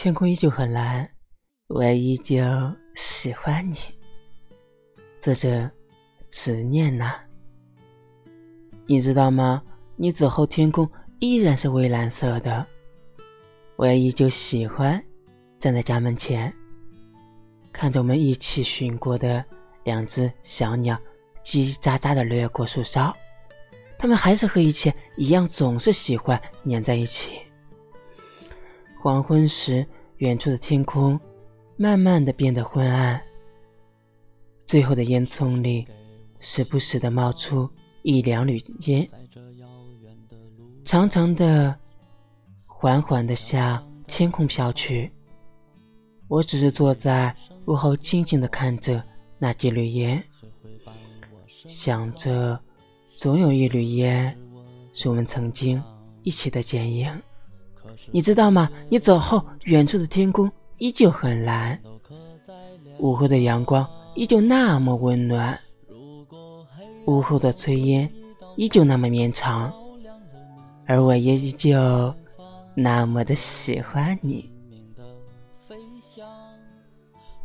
[0.00, 1.04] 天空依旧很蓝，
[1.66, 2.36] 我也依旧
[2.94, 3.78] 喜欢你。
[5.20, 5.68] 作者：
[6.30, 7.16] 执念呐。
[8.86, 9.60] 你知道吗？
[9.96, 10.88] 你走后，天空
[11.18, 12.64] 依然是蔚蓝色的。
[13.74, 15.04] 我也依旧喜欢
[15.58, 16.54] 站在家门前，
[17.72, 19.44] 看着我们一起寻过的
[19.82, 20.96] 两只小鸟
[21.44, 23.12] 叽，叽喳喳的掠过树梢。
[23.98, 26.40] 它们还是和以前一样，总是喜欢
[26.70, 27.40] 粘在一起。
[29.08, 29.86] 黄昏时，
[30.18, 31.18] 远处的天空
[31.78, 33.18] 慢慢的变得昏暗，
[34.66, 35.86] 最后的烟囱里，
[36.40, 37.66] 时不时的冒出
[38.02, 39.08] 一两缕烟，
[40.84, 41.74] 长长的，
[42.66, 45.10] 缓缓的向天空飘去。
[46.28, 49.02] 我只是坐在屋后，静静的看着
[49.38, 50.22] 那几缕烟，
[51.46, 52.60] 想着。
[53.16, 54.38] 总有一缕烟，
[54.92, 55.82] 是我们曾经
[56.22, 57.10] 一起的剪影。
[58.10, 58.68] 你知道吗？
[58.90, 61.78] 你走后，远处的天空依旧很蓝，
[62.98, 65.58] 午后的阳光依旧那么温暖，
[67.06, 68.10] 午后的炊烟
[68.56, 69.72] 依旧那么绵长，
[70.86, 72.14] 而我也依旧
[72.74, 74.50] 那么的喜欢你。